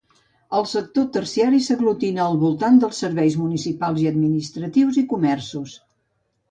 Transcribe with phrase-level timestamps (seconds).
[0.59, 5.81] El sector terciari s'aglutina al voltant dels serveis municipals i administratius i comerços.